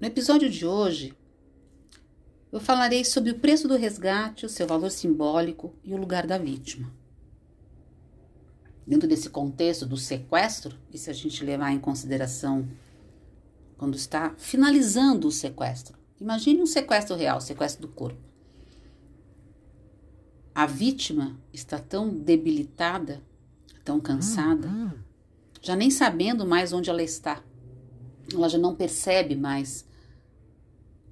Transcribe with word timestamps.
No 0.00 0.06
episódio 0.06 0.48
de 0.48 0.64
hoje, 0.64 1.12
eu 2.52 2.60
falarei 2.60 3.04
sobre 3.04 3.32
o 3.32 3.38
preço 3.40 3.66
do 3.66 3.76
resgate, 3.76 4.46
o 4.46 4.48
seu 4.48 4.64
valor 4.64 4.92
simbólico 4.92 5.74
e 5.82 5.92
o 5.92 5.96
lugar 5.96 6.24
da 6.24 6.38
vítima. 6.38 6.88
Dentro 8.86 9.08
desse 9.08 9.28
contexto 9.28 9.84
do 9.84 9.96
sequestro, 9.96 10.78
e 10.92 10.96
se 10.96 11.10
a 11.10 11.12
gente 11.12 11.44
levar 11.44 11.72
em 11.72 11.80
consideração 11.80 12.68
quando 13.76 13.96
está 13.96 14.32
finalizando 14.38 15.26
o 15.26 15.32
sequestro, 15.32 15.98
imagine 16.20 16.62
um 16.62 16.66
sequestro 16.66 17.16
real, 17.16 17.40
sequestro 17.40 17.82
do 17.82 17.92
corpo. 17.92 18.22
A 20.54 20.64
vítima 20.64 21.36
está 21.52 21.76
tão 21.80 22.08
debilitada, 22.08 23.20
tão 23.84 23.98
cansada, 23.98 24.68
já 25.60 25.74
nem 25.74 25.90
sabendo 25.90 26.46
mais 26.46 26.72
onde 26.72 26.88
ela 26.88 27.02
está. 27.02 27.42
Ela 28.32 28.48
já 28.48 28.58
não 28.58 28.76
percebe 28.76 29.34
mais 29.34 29.87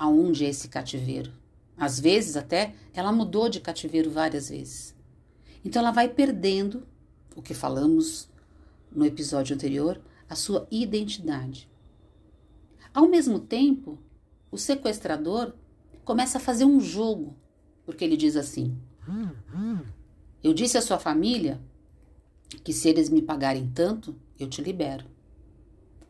aonde 0.00 0.46
é 0.46 0.48
esse 0.48 0.66
cativeiro. 0.66 1.30
Às 1.76 2.00
vezes 2.00 2.34
até 2.34 2.74
ela 2.94 3.12
mudou 3.12 3.50
de 3.50 3.60
cativeiro 3.60 4.10
várias 4.10 4.48
vezes. 4.48 4.96
Então 5.62 5.82
ela 5.82 5.90
vai 5.90 6.08
perdendo 6.08 6.86
o 7.36 7.42
que 7.42 7.52
falamos 7.52 8.26
no 8.90 9.04
episódio 9.04 9.54
anterior, 9.54 10.00
a 10.26 10.34
sua 10.34 10.66
identidade. 10.70 11.68
Ao 12.94 13.06
mesmo 13.06 13.40
tempo, 13.40 13.98
o 14.50 14.56
sequestrador 14.56 15.52
começa 16.02 16.38
a 16.38 16.40
fazer 16.40 16.64
um 16.64 16.80
jogo, 16.80 17.36
porque 17.84 18.02
ele 18.02 18.16
diz 18.16 18.36
assim: 18.36 18.74
Eu 20.42 20.54
disse 20.54 20.78
à 20.78 20.82
sua 20.82 20.98
família 20.98 21.60
que 22.64 22.72
se 22.72 22.88
eles 22.88 23.10
me 23.10 23.20
pagarem 23.20 23.70
tanto, 23.74 24.16
eu 24.38 24.48
te 24.48 24.62
libero. 24.62 25.04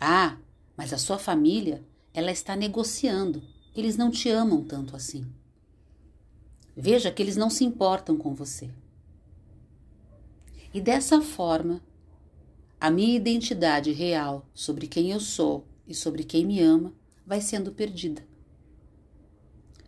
Ah, 0.00 0.36
mas 0.76 0.92
a 0.92 0.98
sua 0.98 1.18
família, 1.18 1.84
ela 2.12 2.32
está 2.32 2.56
negociando 2.56 3.54
eles 3.76 3.96
não 3.96 4.10
te 4.10 4.28
amam 4.28 4.64
tanto 4.64 4.96
assim. 4.96 5.26
Veja 6.74 7.10
que 7.10 7.22
eles 7.22 7.36
não 7.36 7.50
se 7.50 7.64
importam 7.64 8.16
com 8.16 8.34
você. 8.34 8.70
E 10.72 10.80
dessa 10.80 11.20
forma, 11.20 11.82
a 12.80 12.90
minha 12.90 13.16
identidade 13.16 13.92
real 13.92 14.46
sobre 14.52 14.86
quem 14.86 15.10
eu 15.10 15.20
sou 15.20 15.66
e 15.86 15.94
sobre 15.94 16.24
quem 16.24 16.44
me 16.44 16.60
ama 16.60 16.92
vai 17.26 17.40
sendo 17.40 17.72
perdida. 17.72 18.22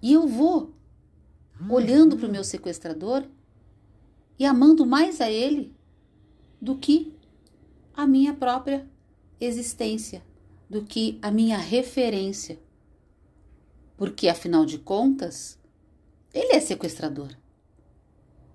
E 0.01 0.13
eu 0.13 0.27
vou 0.27 0.75
olhando 1.69 2.17
para 2.17 2.29
o 2.29 2.31
meu 2.31 2.45
sequestrador 2.45 3.25
e 4.39 4.45
amando 4.45 4.87
mais 4.87 5.21
a 5.21 5.31
ele 5.31 5.75
do 6.61 6.77
que 6.77 7.13
a 7.95 8.07
minha 8.07 8.33
própria 8.33 8.89
existência, 9.41 10.23
do 10.71 10.85
que 10.85 11.19
a 11.21 11.31
minha 11.31 11.59
referência 11.59 12.59
porque, 13.99 14.29
afinal 14.29 14.65
de 14.65 14.79
contas, 14.79 15.59
ele 16.33 16.53
é 16.53 16.61
sequestrador. 16.61 17.37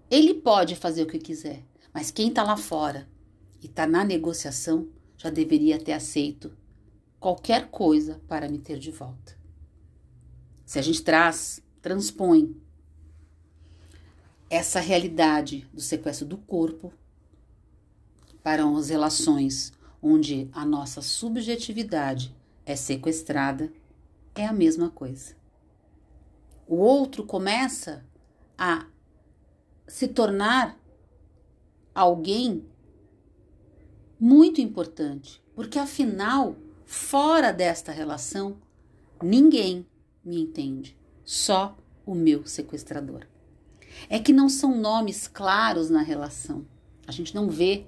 Ele 0.09 0.33
pode 0.33 0.73
fazer 0.73 1.03
o 1.03 1.08
que 1.08 1.19
quiser, 1.19 1.66
mas 1.94 2.09
quem 2.09 2.30
está 2.30 2.44
lá 2.44 2.55
fora 2.55 3.09
e 3.61 3.66
está 3.66 3.86
na 3.86 4.05
negociação 4.05 4.88
já 5.17 5.30
deveria 5.30 5.77
ter 5.77 5.91
aceito 5.91 6.55
qualquer 7.19 7.69
coisa 7.69 8.21
para 8.25 8.47
me 8.47 8.58
ter 8.58 8.80
de 8.80 8.89
volta. 8.89 9.38
Se 10.66 10.80
a 10.80 10.81
gente 10.81 11.03
traz, 11.03 11.61
transpõe 11.81 12.55
essa 14.49 14.80
realidade 14.80 15.67
do 15.73 15.81
sequestro 15.81 16.25
do 16.25 16.38
corpo 16.38 16.94
para 18.41 18.66
as 18.66 18.89
relações 18.89 19.73
onde 20.02 20.49
a 20.53 20.66
nossa 20.66 21.02
subjetividade 21.02 22.33
é 22.66 22.77
sequestrada, 22.77 23.73
é 24.36 24.45
a 24.45 24.53
mesma 24.53 24.89
coisa. 24.89 25.36
O 26.67 26.76
outro 26.76 27.26
começa 27.26 28.05
a 28.58 28.86
se 29.88 30.08
tornar 30.08 30.80
alguém 31.94 32.66
muito 34.20 34.61
importante, 34.61 35.44
porque 35.54 35.77
afinal, 35.77 36.55
fora 36.86 37.52
desta 37.52 37.92
relação, 37.92 38.58
ninguém 39.21 39.86
me 40.23 40.42
entende, 40.42 40.98
só 41.23 41.77
o 42.05 42.15
meu 42.15 42.45
sequestrador. 42.45 43.27
É 44.10 44.20
que 44.20 44.33
não 44.33 44.50
são 44.50 44.76
nomes 44.76 45.27
claros 45.27 45.89
na 45.89 46.02
relação. 46.02 46.65
A 47.05 47.11
gente 47.11 47.36
não 47.36 47.50
vê 47.50 47.86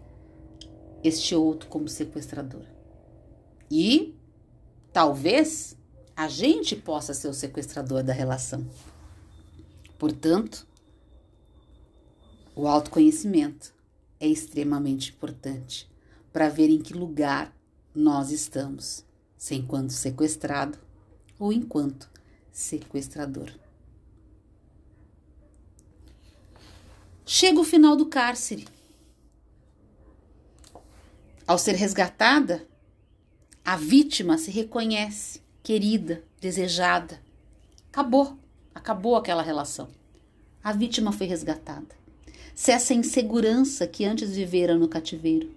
este 1.04 1.34
outro 1.34 1.70
como 1.70 1.88
sequestrador. 1.88 2.66
E 3.72 4.16
talvez 4.92 5.78
a 6.16 6.30
gente 6.30 6.76
possa 6.76 7.14
ser 7.14 7.28
o 7.28 7.34
sequestrador 7.34 8.02
da 8.02 8.14
relação. 8.14 8.66
Portanto, 10.00 10.66
o 12.56 12.68
autoconhecimento 12.68 13.74
é 14.20 14.28
extremamente 14.28 15.12
importante 15.12 15.90
para 16.32 16.48
ver 16.48 16.70
em 16.70 16.80
que 16.80 16.94
lugar 16.94 17.54
nós 17.94 18.32
estamos, 18.32 19.04
se 19.38 19.56
enquanto 19.56 19.92
sequestrado 19.92 20.78
ou 21.38 21.52
enquanto 21.52 22.10
sequestrador. 22.52 23.52
Chega 27.26 27.60
o 27.60 27.64
final 27.64 27.98
do 27.98 28.06
cárcere. 28.06 28.68
Ao 31.46 31.58
ser 31.58 31.74
resgatada, 31.74 32.68
a 33.64 33.76
vítima 33.76 34.38
se 34.38 34.52
reconhece 34.52 35.45
querida, 35.66 36.22
desejada. 36.40 37.20
Acabou, 37.92 38.38
acabou 38.76 39.16
aquela 39.16 39.42
relação. 39.42 39.88
A 40.64 40.72
vítima 40.72 41.12
foi 41.12 41.26
resgatada. 41.26 41.88
Cessa 42.54 42.94
a 42.94 42.96
insegurança 42.96 43.88
que 43.88 44.06
antes 44.06 44.36
vivera 44.36 44.76
no 44.76 44.88
cativeiro. 44.88 45.50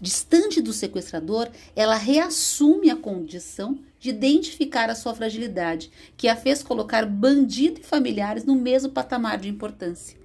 Distante 0.00 0.60
do 0.60 0.72
sequestrador, 0.72 1.50
ela 1.74 1.96
reassume 1.96 2.88
a 2.88 2.94
condição 2.94 3.80
de 3.98 4.10
identificar 4.10 4.88
a 4.90 4.94
sua 4.94 5.12
fragilidade, 5.12 5.90
que 6.16 6.28
a 6.28 6.36
fez 6.36 6.62
colocar 6.62 7.04
bandido 7.04 7.80
e 7.80 7.84
familiares 7.84 8.44
no 8.44 8.54
mesmo 8.54 8.92
patamar 8.92 9.38
de 9.38 9.48
importância. 9.48 10.16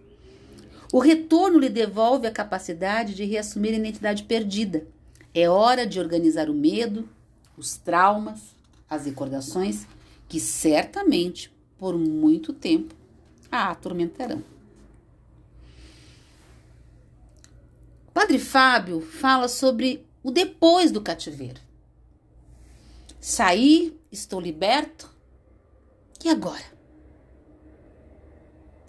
O 0.91 0.99
retorno 0.99 1.57
lhe 1.57 1.69
devolve 1.69 2.27
a 2.27 2.31
capacidade 2.31 3.15
de 3.15 3.25
reassumir 3.25 3.73
a 3.73 3.77
identidade 3.77 4.25
perdida. 4.25 4.85
É 5.33 5.49
hora 5.49 5.87
de 5.87 5.99
organizar 5.99 6.51
o 6.51 6.53
medo, 6.53 7.09
os 7.57 7.75
traumas, 7.77 8.53
as 8.89 9.05
recordações 9.05 9.85
que 10.27 10.39
certamente 10.39 11.53
por 11.77 11.97
muito 11.97 12.53
tempo 12.53 12.95
a 13.51 13.69
atormentarão. 13.71 14.43
Padre 18.13 18.39
Fábio 18.39 19.01
fala 19.01 19.47
sobre 19.47 20.05
o 20.23 20.31
depois 20.31 20.91
do 20.91 21.01
cativeiro. 21.01 21.59
Saí, 23.19 23.99
estou 24.11 24.39
liberto. 24.39 25.09
E 26.23 26.29
agora? 26.29 26.63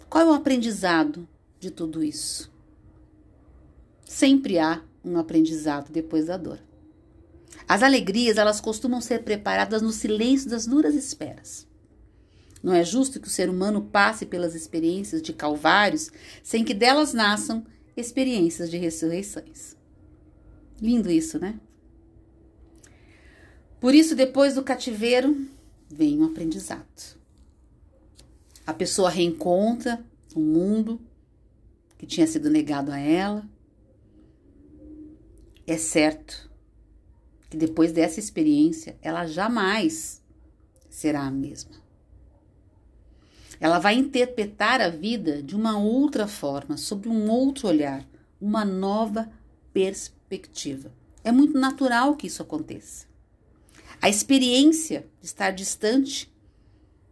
Qual 0.09 0.23
é 0.23 0.27
o 0.29 0.33
aprendizado 0.33 1.27
de 1.59 1.69
tudo 1.69 2.03
isso? 2.03 2.51
Sempre 4.05 4.59
há 4.59 4.81
um 5.03 5.17
aprendizado 5.17 5.91
depois 5.91 6.27
da 6.27 6.37
dor. 6.37 6.59
As 7.67 7.81
alegrias, 7.81 8.37
elas 8.37 8.61
costumam 8.61 9.01
ser 9.01 9.23
preparadas 9.23 9.81
no 9.81 9.91
silêncio 9.91 10.49
das 10.49 10.67
duras 10.67 10.93
esperas. 10.93 11.67
Não 12.61 12.73
é 12.73 12.83
justo 12.83 13.19
que 13.19 13.27
o 13.27 13.31
ser 13.31 13.49
humano 13.49 13.81
passe 13.81 14.25
pelas 14.25 14.55
experiências 14.55 15.21
de 15.21 15.33
calvários 15.33 16.11
sem 16.43 16.63
que 16.63 16.73
delas 16.73 17.13
nasçam 17.13 17.65
experiências 17.95 18.69
de 18.69 18.77
ressurreições. 18.77 19.75
Lindo 20.81 21.11
isso, 21.11 21.39
né? 21.39 21.59
Por 23.79 23.93
isso, 23.93 24.15
depois 24.15 24.55
do 24.55 24.63
cativeiro, 24.63 25.47
vem 25.87 26.19
um 26.19 26.25
aprendizado. 26.25 27.19
A 28.65 28.73
pessoa 28.73 29.09
reencontra 29.09 30.03
o 30.33 30.39
um 30.39 30.43
mundo 30.43 30.99
que 31.97 32.05
tinha 32.05 32.25
sido 32.25 32.49
negado 32.49 32.91
a 32.91 32.99
ela. 32.99 33.47
É 35.67 35.77
certo 35.77 36.49
que 37.49 37.57
depois 37.57 37.91
dessa 37.91 38.19
experiência 38.19 38.97
ela 39.01 39.25
jamais 39.25 40.21
será 40.89 41.21
a 41.21 41.31
mesma. 41.31 41.75
Ela 43.59 43.79
vai 43.79 43.95
interpretar 43.95 44.81
a 44.81 44.89
vida 44.89 45.41
de 45.41 45.55
uma 45.55 45.77
outra 45.77 46.27
forma, 46.27 46.77
sob 46.77 47.07
um 47.07 47.29
outro 47.29 47.67
olhar, 47.67 48.05
uma 48.39 48.65
nova 48.65 49.31
perspectiva. 49.73 50.91
É 51.23 51.31
muito 51.31 51.57
natural 51.57 52.15
que 52.15 52.27
isso 52.27 52.41
aconteça. 52.41 53.07
A 54.01 54.09
experiência 54.09 55.07
de 55.21 55.27
estar 55.27 55.51
distante 55.51 56.31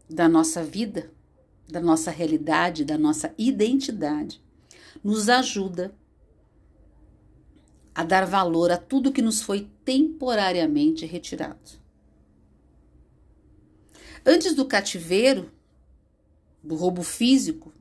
da 0.10 0.28
nossa 0.28 0.64
vida, 0.64 1.12
da 1.68 1.80
nossa 1.80 2.12
realidade, 2.12 2.86
da 2.86 2.98
nossa 2.98 3.34
identidade, 3.38 4.42
nos 5.04 5.30
ajuda 5.30 5.94
a 7.96 8.04
dar 8.04 8.26
valor 8.26 8.72
a 8.72 8.78
tudo 8.78 9.12
que 9.12 9.22
nos 9.22 9.42
foi 9.42 9.68
temporariamente 9.86 11.06
retirado. 11.06 11.84
Antes 14.26 14.56
do 14.56 14.66
cativeiro, 14.66 15.52
do 16.64 16.76
roubo 16.76 17.04
físico 17.04 17.74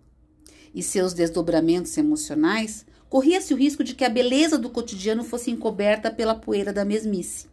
e 0.74 0.82
seus 0.82 1.14
desdobramentos 1.14 1.96
emocionais, 1.96 2.84
corria-se 3.08 3.54
o 3.54 3.56
risco 3.56 3.84
de 3.84 3.94
que 3.94 4.04
a 4.04 4.08
beleza 4.08 4.58
do 4.58 4.70
cotidiano 4.70 5.22
fosse 5.22 5.50
encoberta 5.50 6.10
pela 6.10 6.34
poeira 6.34 6.72
da 6.72 6.84
mesmice. 6.84 7.46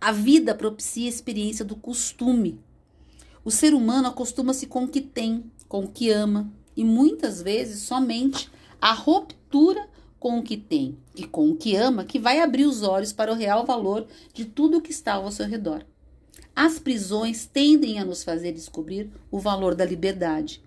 A 0.00 0.12
vida 0.12 0.54
propicia 0.54 1.06
a 1.06 1.08
experiência 1.08 1.64
do 1.64 1.76
costume. 1.76 2.60
O 3.44 3.50
ser 3.50 3.72
humano 3.72 4.08
acostuma-se 4.08 4.66
com 4.66 4.84
o 4.84 4.88
que 4.88 5.00
tem, 5.00 5.50
com 5.68 5.84
o 5.84 5.88
que 5.88 6.10
ama, 6.10 6.52
e 6.76 6.84
muitas 6.84 7.40
vezes 7.40 7.82
somente 7.82 8.50
a 8.80 8.92
ruptura 8.92 9.88
com 10.20 10.38
o 10.38 10.42
que 10.42 10.58
tem 10.58 10.98
e 11.16 11.26
com 11.26 11.50
o 11.50 11.56
que 11.56 11.74
ama 11.74 12.04
que 12.04 12.18
vai 12.18 12.40
abrir 12.40 12.66
os 12.66 12.82
olhos 12.82 13.10
para 13.10 13.32
o 13.32 13.34
real 13.34 13.64
valor 13.64 14.06
de 14.34 14.44
tudo 14.44 14.76
o 14.76 14.80
que 14.82 14.90
está 14.90 15.14
ao 15.14 15.32
seu 15.32 15.46
redor. 15.46 15.84
As 16.54 16.78
prisões 16.78 17.46
tendem 17.46 17.98
a 17.98 18.04
nos 18.04 18.22
fazer 18.22 18.52
descobrir 18.52 19.10
o 19.30 19.38
valor 19.38 19.74
da 19.74 19.84
liberdade. 19.84 20.62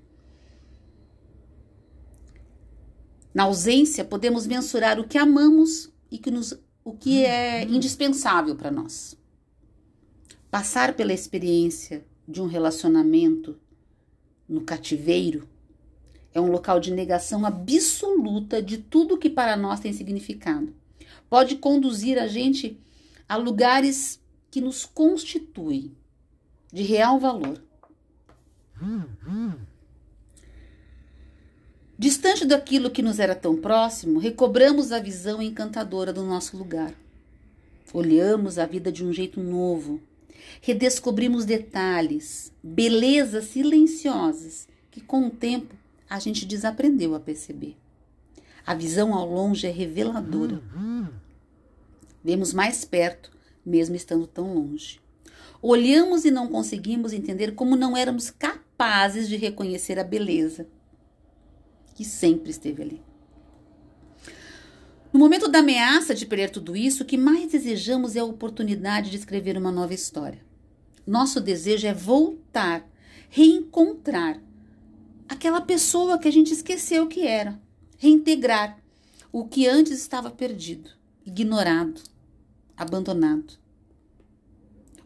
Na 3.32 3.44
ausência, 3.44 4.04
podemos 4.04 4.48
mensurar 4.48 5.00
o 5.00 5.08
que 5.08 5.20
amamos 5.20 5.92
e 6.10 6.18
que 6.18 6.32
nos, 6.32 6.58
o 6.84 6.94
que 6.94 7.24
é 7.24 7.64
indispensável 7.64 8.56
para 8.56 8.72
nós. 8.72 9.16
Passar 10.50 10.96
pela 10.96 11.14
experiência 11.14 12.04
de 12.28 12.42
um 12.42 12.48
relacionamento 12.48 13.60
no 14.48 14.62
cativeiro 14.62 15.48
é 16.34 16.42
um 16.42 16.52
local 16.52 16.80
de 16.80 16.92
negação 16.92 17.46
absoluta 17.46 18.62
de 18.62 18.78
tudo 18.78 19.18
que 19.18 19.30
para 19.30 19.56
nós 19.56 19.80
tem 19.80 19.94
significado. 19.94 20.74
Pode 21.30 21.58
conduzir 21.58 22.18
a 22.18 22.28
gente 22.28 22.80
a 23.28 23.36
lugares 23.36 24.20
que 24.50 24.60
nos 24.60 24.86
constituem 24.86 25.96
de 26.72 26.84
real 26.84 27.20
valor. 27.20 27.62
Distante 31.98 32.46
daquilo 32.46 32.90
que 32.90 33.02
nos 33.02 33.20
era 33.20 33.36
tão 33.36 33.56
próximo, 33.56 34.20
recobramos 34.20 34.92
a 34.92 35.00
visão 35.00 35.42
encantadora 35.42 36.12
do 36.12 36.24
nosso 36.24 36.58
lugar. 36.58 36.94
Olhamos 37.94 38.58
a 38.58 38.66
vida 38.66 38.92
de 38.92 39.06
um 39.06 39.14
jeito 39.14 39.40
novo. 39.40 40.02
Redescobrimos 40.62 41.46
detalhes, 41.46 42.52
belezas 42.62 43.46
silenciosas 43.46 44.68
que 44.90 45.00
com 45.00 45.28
o 45.28 45.32
tempo 45.32 45.76
a 46.14 46.20
gente 46.20 46.46
desaprendeu 46.46 47.16
a 47.16 47.20
perceber. 47.20 47.76
A 48.64 48.76
visão 48.76 49.16
ao 49.16 49.28
longe 49.28 49.66
é 49.66 49.72
reveladora. 49.72 50.62
Vemos 52.24 52.54
mais 52.54 52.86
perto, 52.86 53.32
mesmo 53.66 53.96
estando 53.96 54.28
tão 54.28 54.54
longe. 54.54 55.02
Olhamos 55.60 56.24
e 56.24 56.30
não 56.30 56.48
conseguimos 56.48 57.14
entender 57.14 57.56
como 57.56 57.76
não 57.76 57.98
éramos 57.98 58.30
capazes 58.30 59.28
de 59.28 59.38
reconhecer 59.38 59.98
a 59.98 60.04
beleza 60.04 60.68
que 61.96 62.06
sempre 62.06 62.52
esteve 62.52 62.84
ali. 62.84 63.02
No 65.12 65.20
momento 65.20 65.48
da 65.48 65.60
ameaça 65.60 66.14
de 66.14 66.28
perder 66.28 66.52
tudo 66.52 66.76
isso, 66.76 67.02
o 67.02 67.06
que 67.08 67.18
mais 67.18 67.52
desejamos 67.52 68.16
é 68.16 68.20
a 68.20 68.26
oportunidade 68.26 69.10
de 69.10 69.18
escrever 69.18 69.58
uma 69.58 69.72
nova 69.72 69.96
história. 69.96 70.46
Nosso 71.08 71.42
desejo 71.42 71.88
é 71.88 71.94
voltar, 71.94 72.88
reencontrar 73.32 74.40
aquela 75.34 75.62
pessoa 75.62 76.20
que 76.20 76.28
a 76.28 76.32
gente 76.32 76.54
esqueceu 76.54 77.08
que 77.08 77.26
era, 77.26 77.60
reintegrar 77.98 78.78
o 79.32 79.46
que 79.46 79.68
antes 79.68 79.94
estava 79.94 80.30
perdido, 80.30 80.92
ignorado, 81.26 82.02
abandonado. 82.78 83.58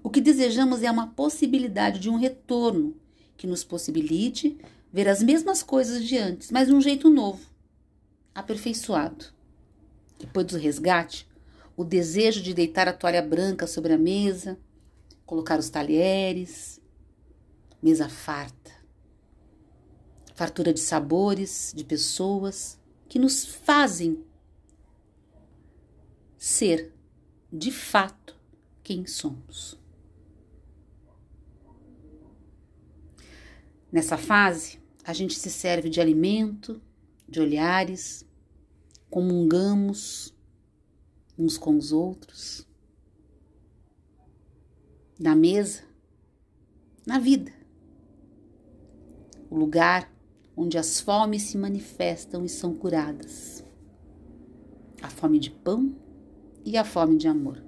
O 0.03 0.09
que 0.09 0.19
desejamos 0.19 0.83
é 0.83 0.91
uma 0.91 1.07
possibilidade 1.07 1.99
de 1.99 2.09
um 2.09 2.17
retorno 2.17 2.95
que 3.37 3.47
nos 3.47 3.63
possibilite 3.63 4.57
ver 4.91 5.07
as 5.07 5.23
mesmas 5.23 5.63
coisas 5.63 6.03
de 6.03 6.17
antes, 6.17 6.51
mas 6.51 6.67
de 6.67 6.73
um 6.73 6.81
jeito 6.81 7.09
novo, 7.09 7.49
aperfeiçoado. 8.35 9.25
Depois 10.19 10.45
do 10.47 10.57
resgate, 10.57 11.27
o 11.75 11.85
desejo 11.85 12.41
de 12.41 12.53
deitar 12.53 12.87
a 12.87 12.93
toalha 12.93 13.21
branca 13.21 13.65
sobre 13.65 13.93
a 13.93 13.97
mesa, 13.97 14.59
colocar 15.25 15.57
os 15.57 15.69
talheres, 15.69 16.81
mesa 17.81 18.09
farta, 18.09 18.76
fartura 20.37 20.71
de 20.71 20.79
sabores, 20.79 21.73
de 21.75 21.83
pessoas 21.83 22.79
que 23.09 23.17
nos 23.17 23.43
fazem 23.43 24.23
ser, 26.37 26.93
de 27.51 27.71
fato, 27.71 28.39
quem 28.83 29.07
somos. 29.07 29.79
Nessa 33.91 34.15
fase, 34.15 34.79
a 35.03 35.11
gente 35.11 35.33
se 35.33 35.49
serve 35.49 35.89
de 35.89 35.99
alimento, 35.99 36.79
de 37.27 37.41
olhares, 37.41 38.23
comungamos 39.09 40.35
uns 41.35 41.57
com 41.57 41.75
os 41.75 41.91
outros, 41.91 42.67
na 45.19 45.35
mesa, 45.35 45.81
na 47.07 47.17
vida, 47.17 47.51
o 49.49 49.57
lugar 49.57 50.15
onde 50.57 50.75
as 50.75 50.99
fomes 50.99 51.43
se 51.43 51.57
manifestam 51.57 52.43
e 52.43 52.49
são 52.49 52.73
curadas. 52.73 53.63
A 54.99 55.07
fome 55.07 55.37
de 55.37 55.51
pão 55.51 55.95
e 56.65 56.75
a 56.75 56.83
fome 56.83 57.15
de 57.15 57.27
amor. 57.27 57.63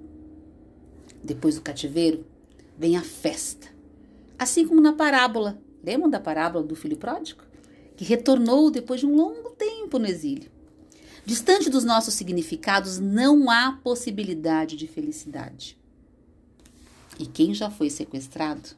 Depois 1.22 1.54
do 1.54 1.62
cativeiro, 1.62 2.26
vem 2.76 2.96
a 2.96 3.02
festa. 3.02 3.68
Assim 4.36 4.66
como 4.66 4.80
na 4.80 4.92
parábola, 4.92 5.62
lembram 5.84 6.10
da 6.10 6.18
parábola 6.18 6.64
do 6.64 6.74
filho 6.74 6.96
pródigo? 6.96 7.44
Que 7.96 8.04
retornou 8.04 8.70
depois 8.70 9.00
de 9.00 9.06
um 9.06 9.14
longo 9.14 9.50
tempo 9.50 9.98
no 9.98 10.06
exílio. 10.06 10.50
Distante 11.24 11.70
dos 11.70 11.84
nossos 11.84 12.14
significados, 12.14 12.98
não 12.98 13.48
há 13.48 13.78
possibilidade 13.84 14.76
de 14.76 14.88
felicidade. 14.88 15.78
E 17.18 17.26
quem 17.26 17.54
já 17.54 17.70
foi 17.70 17.88
sequestrado 17.88 18.70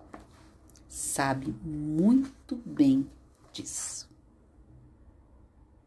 sabe 0.89 1.55
muito 1.65 2.57
bem 2.67 3.07
disso. 3.53 4.12